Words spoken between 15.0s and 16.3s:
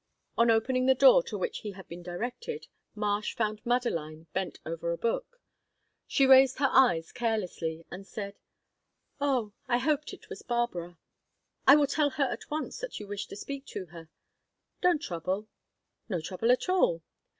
trouble." "No